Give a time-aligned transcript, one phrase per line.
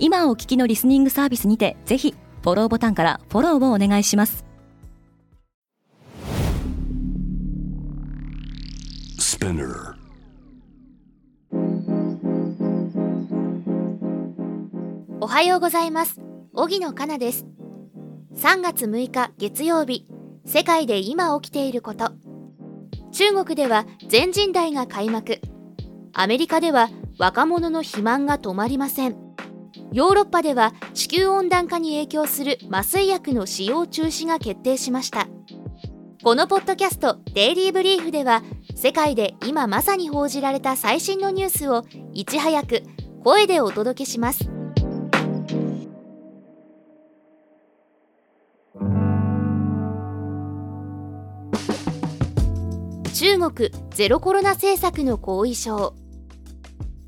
[0.00, 4.44] 今お聞きのリスニングサービスにてぜひフォローボタンからフォローをお願いします。
[15.20, 16.20] おはようございます。
[16.54, 17.46] 荻野かなです。
[18.36, 20.06] 3月6日月曜日。
[20.46, 22.12] 世界で今起きていること。
[23.10, 25.40] 中国では全人代が開幕。
[26.12, 29.27] アメリカでは若者の肥満が止まりません
[29.90, 35.28] ヨーロッパでは地球温暖化に影響する麻酔薬の使用中止が決定しました。
[36.22, 38.42] このポッドキャスト「デイリー・ブリーフ」では
[38.74, 42.82] 世界で今まさに報じられた最新のニュースをいち早く
[43.24, 44.50] 声でお届けします。
[53.14, 55.94] 中国ゼロコロナ政策の後遺症。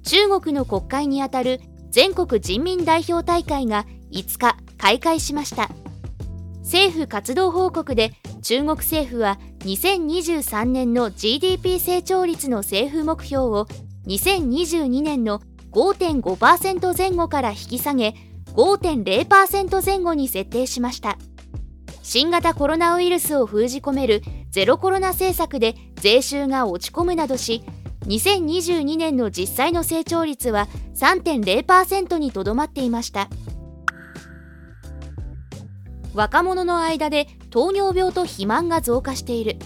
[0.03, 1.61] 中国の国会にあたる
[1.91, 5.69] 全国人民代表大会が5日開会しました。
[6.63, 13.67] 政府活動報告で中国政府は2023年の GDP 成長率の政府目標を
[14.07, 15.41] 2022年の
[15.73, 18.15] 5.5%前後から引き下げ
[18.55, 21.19] 5.0%前後に設定しました。
[22.03, 27.63] 新型コロナウイルスを封じ込めるゼロコロナ政策で税収が落ち込むなどし
[28.07, 33.29] 2022年の実際の成長率は3.0%にとどまっていました。
[36.15, 39.57] 若者の間で糖尿病と肥満が増加している。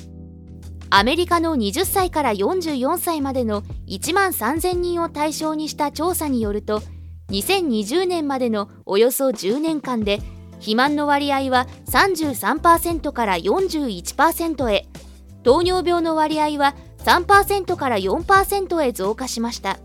[0.91, 6.83] アメリカの20歳から44歳までの1万3000人を対象にした調査によると
[7.31, 10.19] 2020年までのおよそ10年間で
[10.53, 14.87] 肥満の割合は33%から41%へ。
[15.43, 19.79] 糖尿病の割合は3%から4%へ増加しました。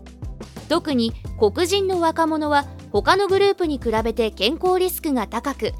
[0.68, 5.72] 特に黒人の若者は他のグループに比べて健康リスクが高く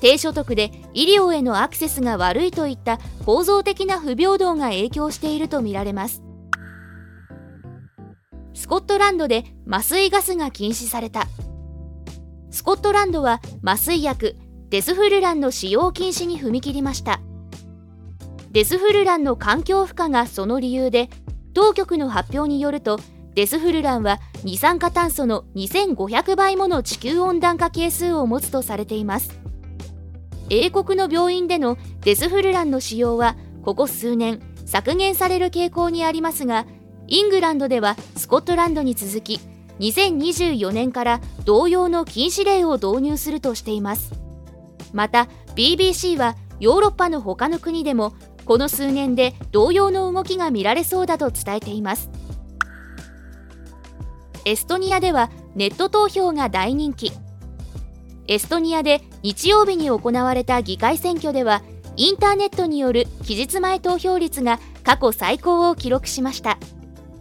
[0.00, 6.22] 低所得で医療へのアクセスが悪いといった構造的な不平等が影響しているとみられます。
[8.54, 11.26] スコットランドで麻酔ガスが禁止された。
[12.50, 14.36] スコットランドは麻酔薬
[14.68, 17.20] デスフルランの使用禁止に踏み切りました。
[18.50, 21.10] デスフルランの環境負荷がその理由で
[21.52, 22.98] 当局の発表によると
[23.34, 29.38] デスフルランは二酸化炭素の2500倍もの地球温暖化係数を持つとされています。
[30.50, 36.66] 英国の病院でのデスフルランの使用はここ数年削減される傾向にありますが
[37.06, 39.40] イングランドではスコットランドに続き
[39.78, 44.12] 2024年から同様の禁止令を導入するとしています。
[44.92, 48.14] また BBC はヨーロッパの他の国でも
[48.48, 52.10] この数年で同様の動きが見られそうだと伝えています。
[54.46, 57.12] エストニアではネット投票が大人気。
[58.26, 61.62] エストニアで日曜日に行われた議会選挙では
[61.96, 66.56] インターネットによる期日前投票率が過去最高を記録しました。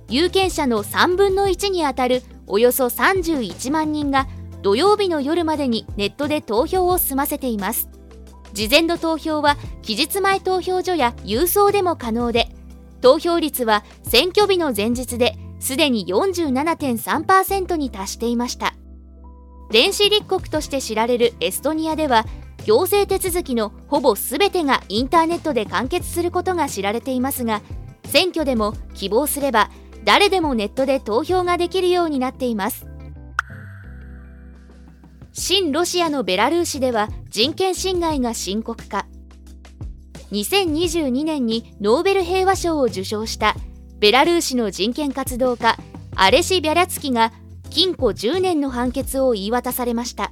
[0.07, 4.27] 有権者の3分の1にあたるおよそ31万人が
[4.61, 7.96] 土曜日の夜までにネットで投票を済ませています。
[8.57, 12.49] 事前の投票は期日前投票所や郵送でも可能で
[13.01, 18.73] 投票率は選挙日の前日ですでに47.3%に達していました。
[19.69, 22.25] 電子立国として知られるエストニアでは
[22.65, 27.61] 行政手続きのほぼ全てがインターネットで完結することが知られていますが
[28.05, 29.69] 選挙でも希望すれば
[30.03, 32.86] 誰でもネットで投票ができるようになっています。
[35.39, 39.05] 親ロシアのベラルーシでは人権侵害が深刻化。
[40.31, 43.55] 2022年にノーベル平和賞を受賞した
[43.99, 45.77] ベラルーシの人権活動家
[46.15, 47.31] アレシ・ビャリャツキが
[47.69, 50.31] 禁錮10年の判決を言い渡されました。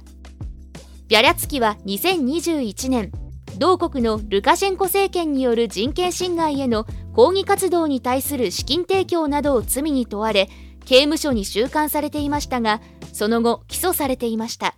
[1.06, 3.12] ビャリャツキは2021年
[3.58, 10.48] 同国のルカシェンコ政権による人権侵害への抗議活動に対する資金提供などを罪に問われ
[10.84, 12.80] 刑務所に収監されていましたが
[13.12, 14.74] その後起訴されていました。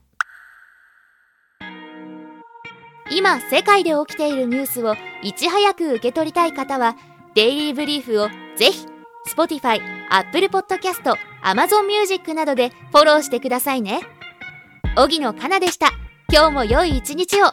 [3.11, 6.97] 今世界で起きているニュースをいち早く受け取りたい方は
[7.35, 8.87] デイリーブリーフをぜひ
[9.35, 14.01] Spotify、Apple Podcast、Amazon Music などでフォローしてくださいね。
[14.97, 15.91] 荻野かなでした。
[16.31, 17.53] 今日も良い一日を